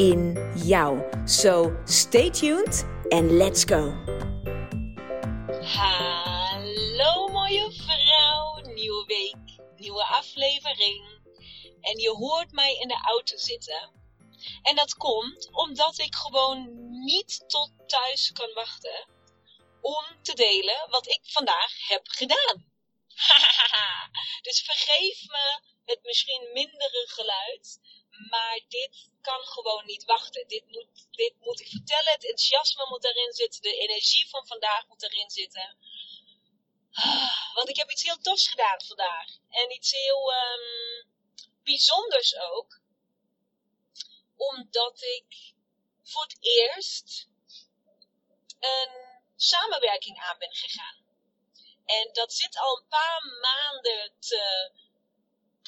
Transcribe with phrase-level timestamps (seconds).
[0.00, 0.98] in jou.
[1.26, 3.92] So stay tuned and let's go.
[5.62, 11.04] Hallo mooie vrouw, nieuwe week, nieuwe aflevering.
[11.80, 13.90] En je hoort mij in de auto zitten.
[14.62, 16.68] En dat komt omdat ik gewoon
[17.04, 19.08] niet tot thuis kan wachten
[19.80, 22.64] om te delen wat ik vandaag heb gedaan.
[24.46, 27.78] dus vergeef me het misschien mindere geluid,
[28.28, 30.48] maar dit kan gewoon niet wachten.
[30.48, 34.86] Dit moet, dit moet ik vertellen, het enthousiasme moet erin zitten, de energie van vandaag
[34.86, 35.76] moet erin zitten.
[37.54, 39.26] Want ik heb iets heel tofs gedaan vandaag.
[39.50, 41.06] En iets heel um,
[41.62, 42.80] bijzonders ook.
[44.36, 45.54] Omdat ik
[46.02, 47.28] voor het eerst
[48.58, 50.98] een samenwerking aan ben gegaan.
[51.84, 54.72] En dat zit al een paar maanden te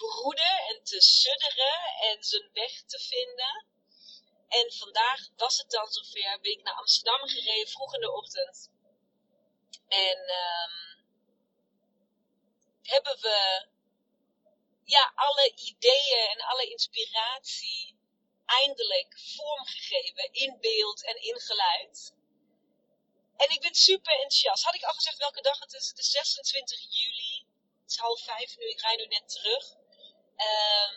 [0.02, 3.66] broeden en te sudderen en zijn weg te vinden.
[4.48, 8.70] En vandaag was het dan zover, ben ik naar Amsterdam gereden, vroeg in de ochtend.
[9.88, 11.04] En um,
[12.82, 13.66] hebben we
[14.84, 17.96] ja, alle ideeën en alle inspiratie
[18.46, 22.14] eindelijk vormgegeven in beeld en in geluid.
[23.36, 24.64] En ik ben super enthousiast.
[24.64, 25.88] Had ik al gezegd welke dag het is?
[25.88, 27.46] Het is 26 juli.
[27.82, 28.68] Het is half vijf nu.
[28.68, 29.74] Ik rij nu net terug.
[30.42, 30.94] Um,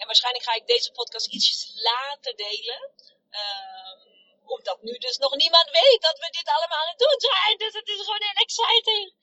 [0.00, 2.80] en waarschijnlijk ga ik deze podcast ietsjes later delen.
[3.30, 7.58] Um, omdat nu dus nog niemand weet dat we dit allemaal aan het doen zijn.
[7.58, 9.14] Dus het is gewoon heel exciting.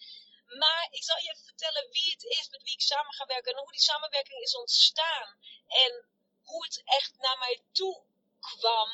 [0.45, 3.51] Maar ik zal je even vertellen wie het is met wie ik samen ga werken.
[3.51, 5.37] En hoe die samenwerking is ontstaan.
[5.67, 6.05] En
[6.43, 8.03] hoe het echt naar mij toe
[8.39, 8.89] kwam.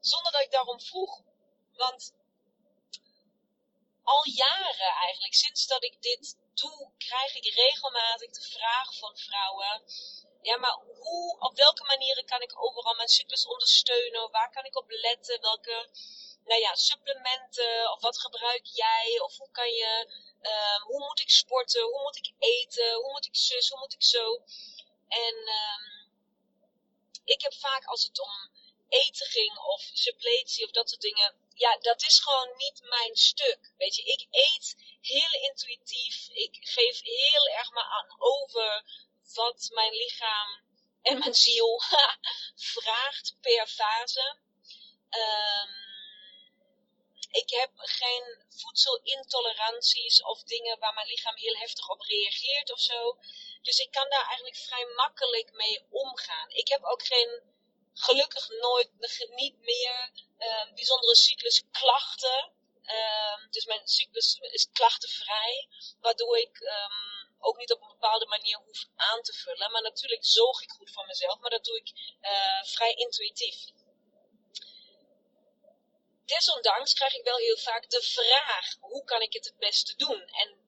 [0.00, 1.22] Zonder dat ik daarom vroeg.
[1.72, 2.14] Want
[4.02, 9.82] al jaren eigenlijk, sinds dat ik dit doe, krijg ik regelmatig de vraag van vrouwen.
[10.42, 14.30] Ja, maar hoe, op welke manieren kan ik overal mijn cyclus ondersteunen?
[14.30, 15.40] Waar kan ik op letten?
[15.40, 15.88] Welke,
[16.44, 17.92] nou ja, supplementen?
[17.92, 19.20] Of wat gebruik jij?
[19.20, 20.08] Of hoe kan je,
[20.42, 21.82] um, hoe moet ik sporten?
[21.82, 22.94] Hoe moet ik eten?
[22.94, 23.68] Hoe moet ik zus?
[23.68, 24.42] Hoe moet ik zo?
[25.08, 26.12] En um,
[27.24, 28.50] ik heb vaak als het om
[28.88, 31.43] eten ging of suppletie of dat soort dingen.
[31.54, 33.72] Ja, dat is gewoon niet mijn stuk.
[33.76, 36.28] Weet je, ik eet heel intuïtief.
[36.28, 38.84] Ik geef heel erg me aan over
[39.34, 40.62] wat mijn lichaam
[41.02, 41.82] en mijn ziel
[42.74, 44.38] vraagt per fase.
[45.10, 45.84] Um,
[47.30, 53.18] ik heb geen voedselintoleranties of dingen waar mijn lichaam heel heftig op reageert of zo.
[53.62, 56.50] Dus ik kan daar eigenlijk vrij makkelijk mee omgaan.
[56.50, 57.53] Ik heb ook geen
[57.94, 58.90] gelukkig nooit,
[59.28, 62.52] niet meer uh, bijzondere cyclusklachten.
[62.82, 65.68] Uh, dus mijn cyclus is klachtenvrij,
[66.00, 69.70] waardoor ik um, ook niet op een bepaalde manier hoef aan te vullen.
[69.70, 73.56] Maar natuurlijk zorg ik goed voor mezelf, maar dat doe ik uh, vrij intuïtief.
[76.24, 80.20] Desondanks krijg ik wel heel vaak de vraag: hoe kan ik het het beste doen?
[80.20, 80.63] En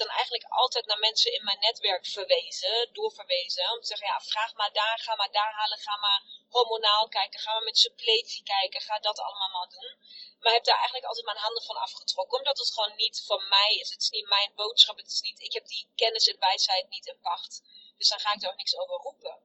[0.00, 3.72] dan eigenlijk altijd naar mensen in mijn netwerk verwezen, doorverwezen.
[3.72, 7.40] Om te zeggen, ja, vraag maar daar, ga maar daar halen, ga maar hormonaal kijken,
[7.40, 9.92] ga maar met suppletie kijken, ga dat allemaal maar doen.
[10.40, 13.72] Maar heb daar eigenlijk altijd mijn handen van afgetrokken, omdat het gewoon niet van mij
[13.80, 13.90] is.
[13.90, 17.06] Het is niet mijn boodschap, het is niet, ik heb die kennis en wijsheid niet
[17.06, 17.62] in pacht.
[17.98, 19.38] Dus dan ga ik daar ook niks over roepen.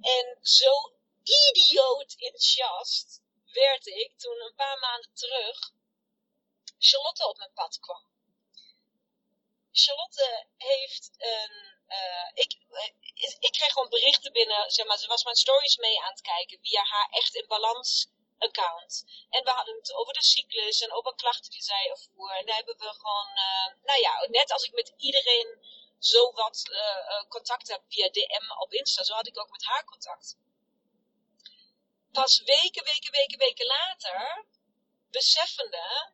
[0.00, 3.22] En zo idioot enthousiast
[3.52, 5.72] werd ik toen een paar maanden terug
[6.78, 8.17] Charlotte op mijn pad kwam.
[9.82, 11.76] Charlotte heeft een.
[11.88, 12.84] Uh, ik, uh,
[13.38, 16.58] ik kreeg gewoon berichten binnen, zeg maar, ze was mijn stories mee aan het kijken
[16.62, 18.08] via haar echt in balans
[18.38, 19.04] account.
[19.30, 22.30] En we hadden het over de cyclus en over klachten die zij ervoer.
[22.30, 25.58] En daar hebben we gewoon, uh, nou ja, net als ik met iedereen
[25.98, 26.62] zo wat
[27.28, 30.36] contact heb via DM op Insta, zo had ik ook met haar contact.
[32.12, 34.44] Pas weken, weken, weken, weken later,
[35.10, 36.12] beseffende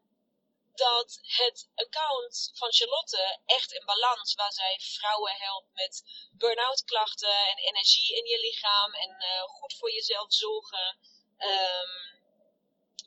[0.74, 7.46] dat het account van Charlotte echt in balans, waar zij vrouwen helpt met burn-out klachten
[7.48, 10.98] en energie in je lichaam en uh, goed voor jezelf zorgen,
[11.38, 12.22] um,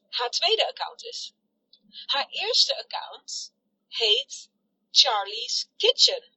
[0.09, 1.31] haar tweede account is.
[2.05, 3.53] Haar eerste account
[3.87, 4.49] heet
[4.91, 6.35] Charlie's Kitchen.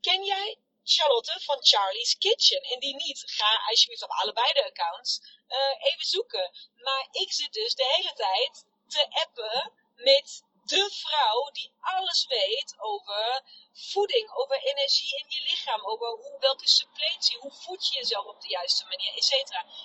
[0.00, 2.62] Ken jij Charlotte van Charlie's Kitchen.
[2.62, 6.50] Indien niet, ga alsjeblieft op allebei de accounts uh, even zoeken.
[6.76, 12.74] Maar ik zit dus de hele tijd te appen met de vrouw die alles weet
[12.78, 13.42] over
[13.72, 18.40] voeding, over energie in je lichaam, over hoe, welke suppletie, hoe voed je jezelf op
[18.40, 19.32] de juiste manier, etc.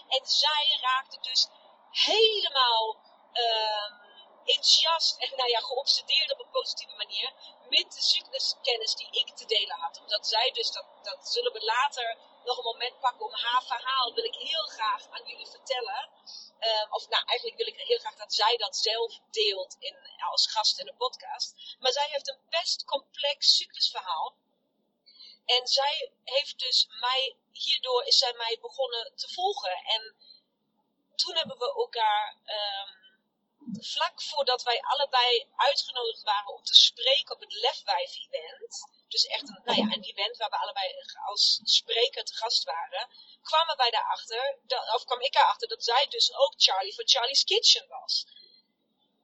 [0.07, 1.47] En zij raakte dus
[1.91, 2.97] helemaal
[3.33, 3.91] uh,
[4.45, 7.33] enthousiast en nou ja, geobsedeerd op een positieve manier
[7.69, 9.99] met de cycluskennis die ik te delen had.
[9.99, 14.13] Omdat zij dus, dat, dat zullen we later nog een moment pakken om haar verhaal,
[14.13, 16.09] wil ik heel graag aan jullie vertellen.
[16.59, 19.97] Ehm, of nou, eigenlijk wil ik heel graag dat zij dat zelf deelt in,
[20.31, 21.75] als gast in de podcast.
[21.79, 24.35] Maar zij heeft een best complex cyclusverhaal.
[25.45, 29.77] En zij heeft dus mij, hierdoor is zij mij begonnen te volgen.
[29.85, 30.15] En
[31.15, 33.05] toen hebben we elkaar, um,
[33.83, 38.94] vlak voordat wij allebei uitgenodigd waren om te spreken op het Lefwijf event.
[39.15, 40.87] Dus echt een, nou ja, een event waar we allebei
[41.25, 43.07] als spreker te gast waren
[43.49, 44.57] kwamen wij daarachter,
[44.95, 48.25] of kwam ik erachter dat zij dus ook Charlie van Charlie's Kitchen was.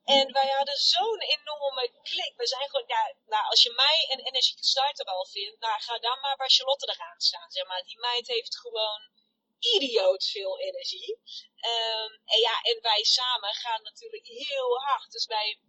[0.06, 2.34] En wij hadden zo'n enorme klik.
[2.36, 6.00] We zijn gewoon, ja, nou, als je mij een energieke starter wel vindt, nou, ga
[6.00, 7.52] dan maar bij Charlotte eraan staan.
[7.52, 7.84] Zeg maar.
[7.84, 9.02] Die meid heeft gewoon
[9.60, 11.20] idioot veel energie.
[11.72, 15.12] Um, en ja, en wij samen gaan natuurlijk heel hard.
[15.12, 15.60] Dus wij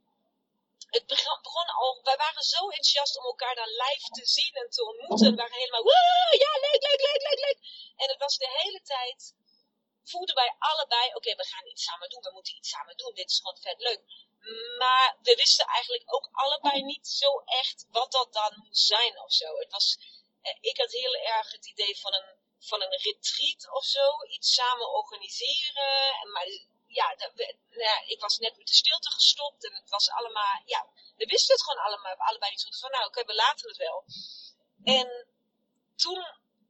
[0.96, 4.82] het begon al, wij waren zo enthousiast om elkaar dan live te zien en te
[4.90, 5.30] ontmoeten.
[5.30, 5.84] We waren helemaal,
[6.44, 7.58] ja, leuk, leuk, leuk, leuk, leuk.
[7.96, 9.34] En het was de hele tijd,
[10.04, 13.30] voelden wij allebei, oké, we gaan iets samen doen, we moeten iets samen doen, dit
[13.30, 14.02] is gewoon vet leuk.
[14.78, 19.32] Maar we wisten eigenlijk ook allebei niet zo echt wat dat dan moest zijn of
[19.32, 19.58] zo.
[19.58, 19.98] Het was,
[20.42, 24.54] eh, ik had heel erg het idee van een, van een retreat of zo, iets
[24.54, 26.30] samen organiseren.
[26.32, 26.46] Maar
[26.92, 31.26] ja, nou ik was net met de stilte gestopt en het was allemaal, ja, we
[31.26, 34.04] wisten het gewoon allemaal, allebei niet zo van, nou oké, we laten het wel.
[34.84, 35.26] En
[35.96, 36.26] toen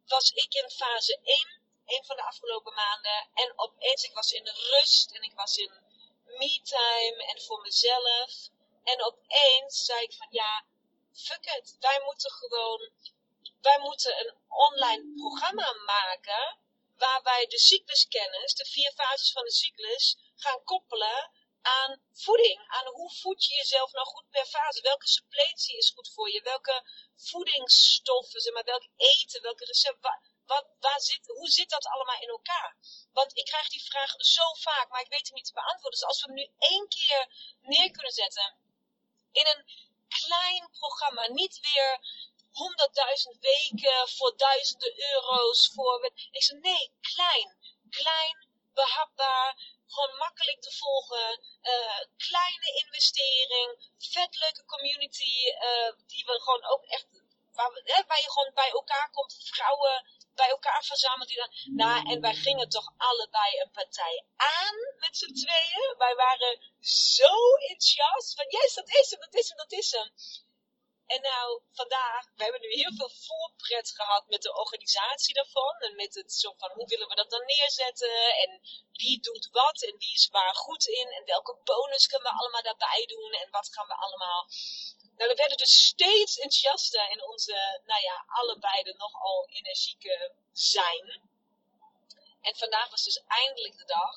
[0.07, 4.47] was ik in fase 1, een van de afgelopen maanden, en opeens, ik was in
[4.47, 5.73] rust en ik was in
[6.25, 8.31] me-time en voor mezelf.
[8.85, 10.65] En opeens zei ik van, ja,
[11.13, 12.91] fuck it, wij moeten gewoon,
[13.61, 16.59] wij moeten een online programma maken
[17.05, 21.31] waar wij de cycluskennis, de vier fases van de cyclus, gaan koppelen
[21.63, 22.61] aan voeding.
[22.69, 24.81] Aan hoe voed je jezelf nou goed per fase?
[24.81, 26.41] Welke suppletie is goed voor je?
[26.43, 26.77] Welke
[27.17, 29.99] voedingsstoffen, zeg maar, welk eten, welke recept,
[30.47, 32.77] wat, waar zit, hoe zit dat allemaal in elkaar?
[33.13, 35.99] Want ik krijg die vraag zo vaak, maar ik weet hem niet te beantwoorden.
[35.99, 37.21] Dus als we hem nu één keer
[37.61, 38.55] neer kunnen zetten
[39.33, 39.65] in een
[40.09, 41.91] klein programma, niet weer
[42.53, 45.71] honderdduizend weken voor duizenden euro's.
[45.75, 47.57] Voor, ik zei, nee, klein.
[47.91, 49.57] Klein, behapbaar,
[49.87, 51.41] gewoon makkelijk te volgen.
[51.63, 57.07] Uh, kleine investering, vet leuke community, uh, die we gewoon ook echt,
[57.53, 61.29] waar, we, hè, waar je gewoon bij elkaar komt, vrouwen bij elkaar verzamelt.
[61.29, 65.95] Die dan, nou, en wij gingen toch allebei een partij aan met z'n tweeën.
[65.99, 66.61] Wij waren
[67.17, 67.35] zo
[67.69, 70.13] enthousiast van, yes, dat is hem, dat is hem, dat is hem.
[71.07, 75.75] En nou, vandaag, we hebben nu heel veel voorpret gehad met de organisatie daarvan.
[75.79, 78.37] En met het zo van, hoe willen we dat dan neerzetten?
[78.37, 78.61] En
[78.93, 79.83] wie doet wat?
[79.83, 81.09] En wie is waar goed in?
[81.11, 83.33] En welke bonus kunnen we allemaal daarbij doen?
[83.33, 84.47] En wat gaan we allemaal...
[85.17, 91.31] Nou, we werden dus steeds enthousiaster in onze, nou ja, allebei de nogal energieke zijn.
[92.41, 94.17] En vandaag was dus eindelijk de dag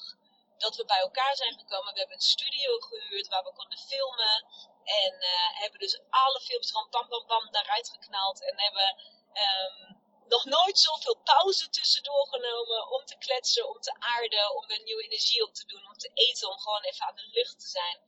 [0.58, 1.94] dat we bij elkaar zijn gekomen.
[1.94, 4.46] We hebben een studio gehuurd waar we konden filmen.
[4.86, 8.42] En uh, hebben dus alle films gewoon bam bam bam daaruit geknald.
[8.42, 8.98] En hebben
[9.34, 14.84] um, nog nooit zoveel pauze tussendoor genomen om te kletsen, om te aarden, om weer
[14.84, 17.68] nieuwe energie op te doen, om te eten, om gewoon even aan de lucht te
[17.68, 18.00] zijn.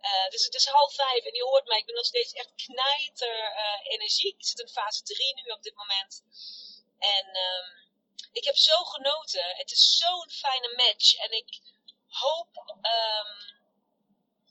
[0.00, 2.54] Uh, dus het is half vijf en je hoort mij, ik ben nog steeds echt
[2.54, 4.34] knijter uh, energie.
[4.38, 6.22] Ik zit in fase 3 nu op dit moment.
[6.98, 7.90] En um,
[8.32, 9.56] ik heb zo genoten.
[9.56, 11.14] Het is zo'n fijne match.
[11.14, 11.58] En ik
[12.08, 13.59] hoop um,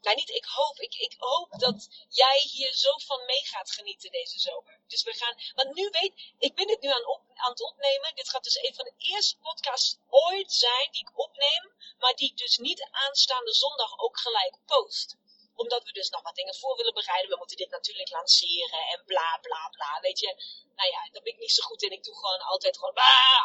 [0.02, 4.12] nou niet ik hoop, ik, ik hoop dat jij hier zo van mee gaat genieten
[4.12, 4.80] deze zomer.
[4.88, 8.16] Dus we gaan, want nu weet, ik ben het nu aan, op, aan het opnemen.
[8.16, 12.30] Dit gaat dus een van de eerste podcasts ooit zijn die ik opneem, maar die
[12.32, 15.18] ik dus niet aanstaande zondag ook gelijk post
[15.56, 17.30] omdat we dus nog wat dingen voor willen bereiden.
[17.30, 20.00] We moeten dit natuurlijk lanceren en bla bla bla.
[20.02, 20.32] Weet je,
[20.76, 21.92] nou ja, daar ben ik niet zo goed in.
[21.92, 22.96] Ik doe gewoon altijd gewoon,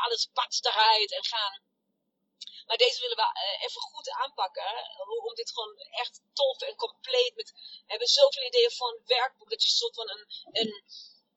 [0.05, 1.63] alles pats eruit en gaan.
[2.67, 4.65] Maar deze willen we uh, even goed aanpakken.
[5.29, 7.51] Om dit gewoon echt tof en compleet met.
[7.53, 9.51] We hebben zoveel ideeën van een werkboek.
[9.51, 10.85] Dat je soort van een, een,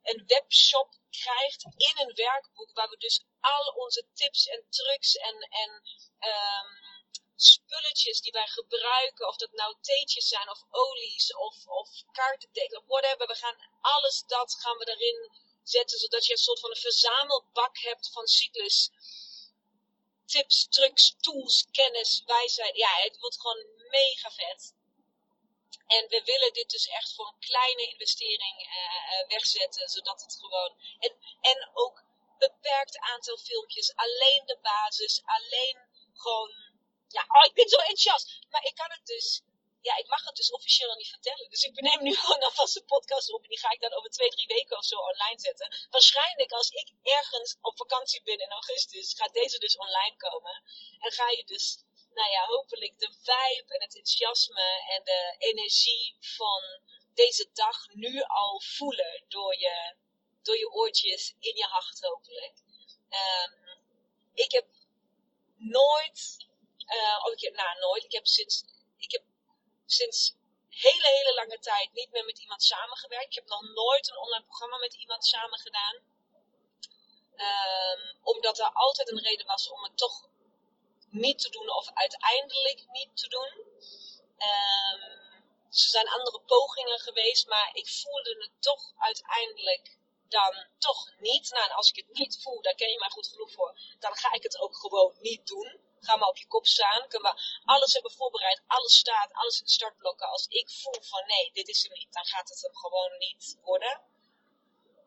[0.03, 2.73] een webshop krijgt in een werkboek.
[2.73, 5.71] Waar we dus al onze tips en trucs en, en
[6.19, 7.05] um,
[7.35, 9.27] spulletjes die wij gebruiken.
[9.27, 13.27] Of dat nou theetjes zijn of olies of, of kaartentekenen of whatever.
[13.27, 17.77] We gaan alles dat gaan we erin zetten, zodat je een soort van een verzamelbak
[17.77, 18.91] hebt van cyclus.
[20.27, 22.75] Tips, trucs, tools, kennis, wijsheid.
[22.75, 24.73] Ja, het wordt gewoon mega vet.
[25.87, 30.77] En we willen dit dus echt voor een kleine investering uh, wegzetten, zodat het gewoon.
[30.99, 32.03] En, en ook
[32.37, 35.77] beperkt aantal filmpjes, alleen de basis, alleen
[36.13, 36.51] gewoon.
[37.07, 38.39] Ja, oh, ik ben zo enthousiast.
[38.49, 39.41] Maar ik kan het dus
[39.87, 41.49] ja, ik mag het dus officieel nog niet vertellen.
[41.49, 43.43] Dus ik neem nu gewoon alvast een podcast op.
[43.43, 45.87] En die ga ik dan over twee, drie weken of zo online zetten.
[45.89, 50.55] Waarschijnlijk als ik ergens op vakantie ben in augustus, gaat deze dus online komen.
[50.99, 51.65] En ga je dus,
[52.13, 56.61] nou ja, hopelijk de vibe en het enthousiasme en de energie van
[57.13, 59.95] deze dag nu al voelen door je,
[60.41, 62.55] door je oortjes in je hart hopelijk.
[63.09, 63.67] Um,
[64.33, 64.65] ik heb
[65.57, 66.45] nooit,
[66.95, 68.63] uh, of ik heb, nou nooit, ik heb sinds,
[69.87, 70.35] sinds
[70.69, 73.25] hele, hele lange tijd niet meer met iemand samengewerkt.
[73.25, 75.95] Ik heb nog nooit een online programma met iemand samen gedaan.
[77.47, 80.27] Um, omdat er altijd een reden was om het toch
[81.09, 83.51] niet te doen of uiteindelijk niet te doen.
[84.37, 85.17] Um,
[85.69, 91.49] er zijn andere pogingen geweest, maar ik voelde het toch uiteindelijk dan toch niet.
[91.51, 94.31] Nou, als ik het niet voel, daar ken je mij goed genoeg voor, dan ga
[94.31, 95.79] ik het ook gewoon niet doen.
[95.99, 97.07] Ga maar op je kop staan.
[97.07, 98.61] Kunnen we alles hebben voorbereid.
[98.67, 99.33] Alles staat.
[99.33, 100.27] Alles in de startblokken.
[100.27, 102.13] Als ik voel van nee, dit is hem niet.
[102.13, 104.01] Dan gaat het hem gewoon niet worden.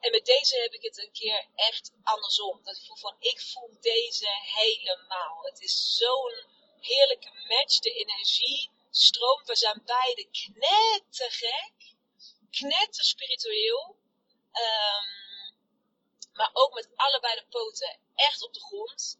[0.00, 2.64] En met deze heb ik het een keer echt andersom.
[2.64, 5.42] Dat ik voel van ik voel deze helemaal.
[5.42, 6.44] Het is zo'n
[6.80, 7.78] heerlijke match.
[7.78, 9.46] De energie stroomt.
[9.46, 11.72] We zijn beide knettergek.
[12.50, 13.96] Knetter spiritueel.
[14.52, 15.20] Um,
[16.32, 19.18] maar ook met allebei de poten echt op de grond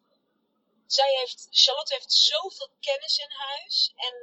[0.92, 3.92] zij heeft, Charlotte heeft zoveel kennis in huis.
[3.96, 4.14] En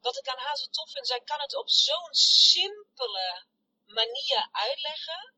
[0.00, 2.14] wat ik aan haar zo tof vind, zij kan het op zo'n
[2.50, 3.44] simpele
[3.84, 5.32] manier uitleggen.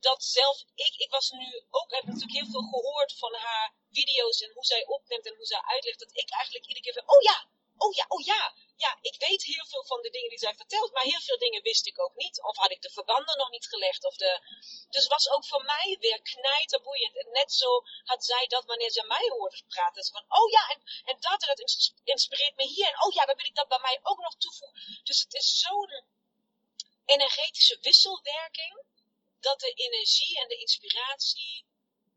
[0.00, 4.40] Dat zelf ik, ik was nu ook, heb natuurlijk heel veel gehoord van haar video's
[4.40, 5.98] en hoe zij opneemt en hoe zij uitlegt.
[5.98, 8.54] Dat ik eigenlijk iedere keer van, oh ja, oh ja, oh ja.
[8.84, 11.62] Ja, ik weet heel veel van de dingen die zij vertelt, maar heel veel dingen
[11.62, 12.42] wist ik ook niet.
[12.42, 14.04] Of had ik de verbanden nog niet gelegd.
[14.04, 14.40] Of de...
[14.90, 17.16] Dus was ook voor mij weer knijterboeiend.
[17.16, 20.04] En net zo had zij dat wanneer ze mij hoorde praten.
[20.04, 22.86] Van, oh ja, en, en dat, en dat inspireert me hier.
[22.86, 25.00] En oh ja, dan wil ik dat bij mij ook nog toevoegen.
[25.02, 26.04] Dus het is zo'n
[27.04, 28.82] energetische wisselwerking.
[29.40, 31.64] Dat de energie en de inspiratie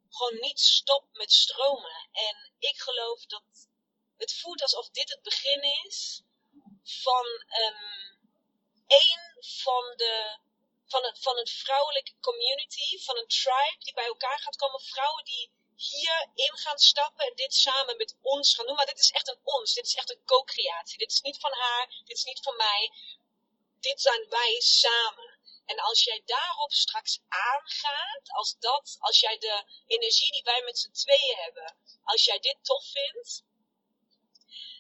[0.10, 2.10] gewoon niet stopt met stromen.
[2.12, 3.44] En ik geloof dat
[4.18, 6.24] het voelt alsof dit het begin is
[6.84, 7.26] van
[7.64, 8.14] um,
[8.88, 10.42] een van de
[10.86, 14.82] van een, van een vrouwelijke community, van een tribe die bij elkaar gaat komen.
[14.82, 18.76] Vrouwen die hierin gaan stappen en dit samen met ons gaan doen.
[18.76, 20.98] Maar dit is echt een ons, dit is echt een co-creatie.
[20.98, 22.92] Dit is niet van haar, dit is niet van mij.
[23.80, 25.32] Dit zijn wij samen.
[25.66, 30.80] En als jij daarop straks aangaat, als dat, als jij de energie die wij met
[30.80, 33.44] z'n tweeën hebben, als jij dit tof vindt,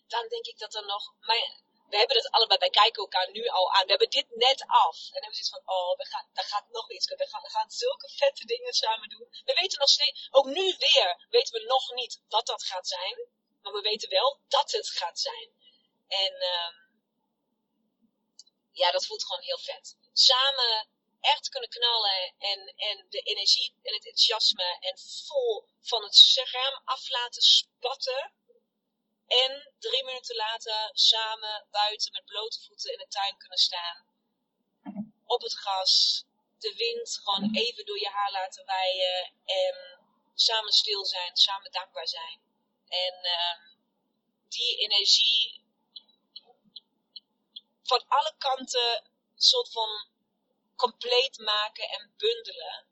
[0.07, 1.13] dan denk ik dat er nog.
[1.19, 1.62] Maar
[1.94, 3.84] we hebben het allebei, wij kijken elkaar nu al aan.
[3.84, 4.98] We hebben dit net af.
[4.98, 7.06] En dan hebben we zoiets van, oh, we gaan, daar gaat nog iets.
[7.06, 9.28] We gaan, we gaan zulke vette dingen samen doen.
[9.46, 13.16] We weten nog steeds, ook nu weer, weten we nog niet wat dat gaat zijn.
[13.62, 15.50] Maar we weten wel dat het gaat zijn.
[16.08, 16.76] En um,
[18.72, 19.98] ja, dat voelt gewoon heel vet.
[20.14, 20.88] Samen
[21.22, 24.98] echt kunnen knallen en, en de energie en het enthousiasme en
[25.28, 28.34] vol van het scherm af laten spatten
[29.27, 34.06] en drie minuten later samen buiten met blote voeten in de tuin kunnen staan.
[35.25, 36.25] Op het gras.
[36.60, 39.34] De wind gewoon even door je haar laten waaien.
[39.46, 40.00] En
[40.34, 42.42] samen stil zijn, samen dankbaar zijn.
[42.88, 43.74] En uh,
[44.48, 45.63] die energie
[47.84, 50.08] van alle kanten soort van
[50.75, 52.86] compleet maken en bundelen.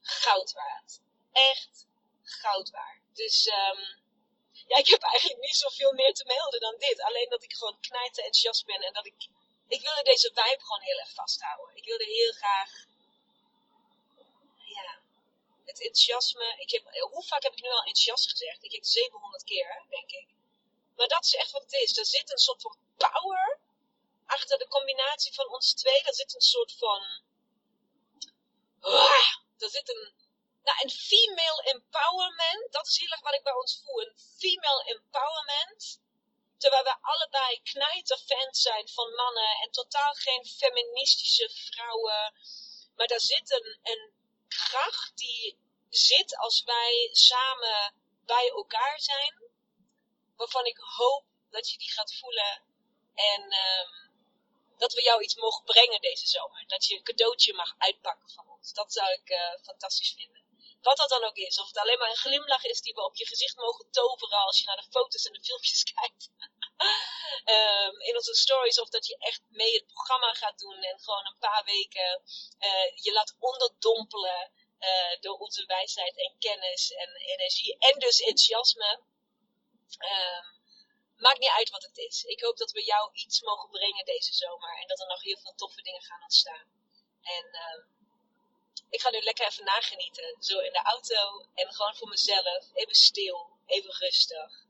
[0.00, 1.00] Goud waard.
[1.32, 1.86] Echt
[2.22, 3.00] goud waard.
[3.12, 4.05] Dus um,
[4.66, 7.02] ja, ik heb eigenlijk niet zoveel meer te melden dan dit.
[7.02, 9.28] Alleen dat ik gewoon knijten enthousiast ben en dat ik,
[9.68, 11.76] ik wilde deze vibe gewoon heel erg vasthouden.
[11.76, 12.70] Ik wilde heel graag,
[14.76, 14.98] ja,
[15.64, 16.54] het enthousiasme.
[16.58, 18.62] Ik heb, hoe vaak heb ik nu al enthousiast gezegd?
[18.64, 20.26] Ik heb 700 keer, denk ik.
[20.96, 21.98] Maar dat is echt wat het is.
[21.98, 23.58] Er zit een soort van power
[24.26, 26.02] achter de combinatie van ons twee.
[26.02, 27.22] Er zit een soort van,
[28.80, 30.12] ah, er zit een,
[30.66, 34.00] nou, een female empowerment, dat is heel erg wat ik bij ons voel.
[34.00, 36.00] Een female empowerment.
[36.58, 42.34] Terwijl we allebei knijterfans zijn van mannen en totaal geen feministische vrouwen.
[42.96, 43.50] Maar daar zit
[43.82, 44.14] een,
[44.48, 45.58] kracht die
[45.88, 47.94] zit als wij samen
[48.24, 49.34] bij elkaar zijn.
[50.36, 52.62] Waarvan ik hoop dat je die gaat voelen.
[53.14, 54.10] En um,
[54.76, 56.64] dat we jou iets mogen brengen deze zomer.
[56.66, 58.72] Dat je een cadeautje mag uitpakken van ons.
[58.72, 60.45] Dat zou ik uh, fantastisch vinden.
[60.88, 61.58] Wat dat dan ook is.
[61.60, 64.58] Of het alleen maar een glimlach is die we op je gezicht mogen toveren als
[64.58, 66.30] je naar de foto's en de filmpjes kijkt.
[67.54, 68.80] um, in onze stories.
[68.80, 72.22] Of dat je echt mee het programma gaat doen en gewoon een paar weken
[72.68, 77.78] uh, je laat onderdompelen uh, door onze wijsheid en kennis en energie.
[77.78, 79.00] En dus enthousiasme.
[79.98, 80.46] Um,
[81.16, 82.24] maakt niet uit wat het is.
[82.24, 84.78] Ik hoop dat we jou iets mogen brengen deze zomer.
[84.80, 86.66] En dat er nog heel veel toffe dingen gaan ontstaan.
[87.22, 87.95] En uh,
[88.90, 90.36] ik ga nu lekker even nagenieten.
[90.38, 91.46] Zo in de auto.
[91.54, 92.64] En gewoon voor mezelf.
[92.74, 93.50] Even stil.
[93.66, 94.64] Even rustig.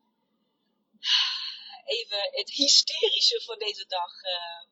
[1.85, 4.63] Even het hysterische van deze dag uh,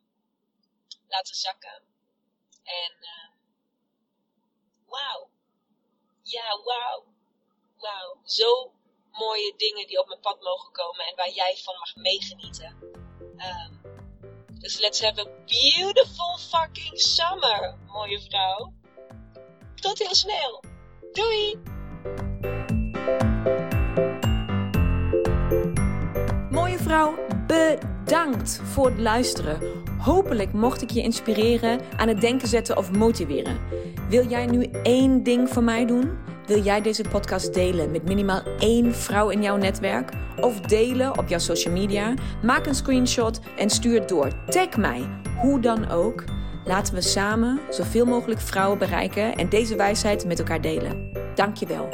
[1.08, 1.82] laten zakken.
[2.62, 3.30] En uh,
[4.86, 5.30] wauw.
[6.22, 7.04] Ja, wauw.
[7.76, 8.20] Wauw.
[8.24, 8.72] Zo
[9.10, 12.78] mooie dingen die op mijn pad mogen komen en waar jij van mag meegenieten.
[13.38, 13.74] Um,
[14.60, 18.72] dus let's have a beautiful fucking summer, mooie vrouw.
[19.84, 20.62] Tot heel snel.
[21.12, 21.58] Doei!
[26.50, 27.14] Mooie vrouw,
[27.46, 29.58] bedankt voor het luisteren.
[29.98, 33.58] Hopelijk mocht ik je inspireren, aan het denken zetten of motiveren.
[34.08, 36.18] Wil jij nu één ding voor mij doen?
[36.46, 40.12] Wil jij deze podcast delen met minimaal één vrouw in jouw netwerk?
[40.40, 42.14] Of delen op jouw social media?
[42.42, 44.44] Maak een screenshot en stuur het door.
[44.46, 45.08] Tag mij,
[45.40, 46.24] hoe dan ook.
[46.66, 51.10] Laten we samen zoveel mogelijk vrouwen bereiken en deze wijsheid met elkaar delen.
[51.34, 51.88] Dankjewel.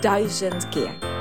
[0.00, 1.19] Duizend keer.